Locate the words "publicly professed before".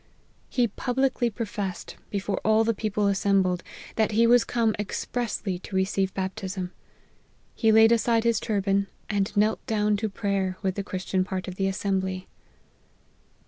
0.67-2.41